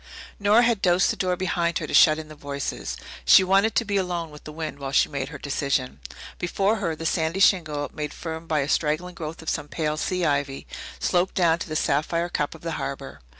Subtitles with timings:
[0.39, 2.97] Nora had dosed the door behind her to shut in the voices.
[3.23, 5.99] She wanted to be alone with the wind while she made her decision.
[6.39, 10.25] Before her the sandy shingle, made firm by a straggling growth of some pale sea
[10.25, 10.65] ivy,
[10.97, 13.21] sloped down to the sapphire cup of the harbour.